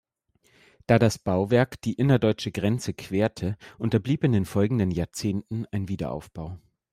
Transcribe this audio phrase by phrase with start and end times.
[0.87, 6.57] Da das Bauwerk die innerdeutsche Grenze querte, unterblieb in den folgenden Jahrzehnten ein Wiederaufbau.